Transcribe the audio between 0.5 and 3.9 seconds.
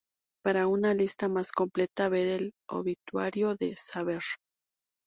una lista más completa, ver el obituario de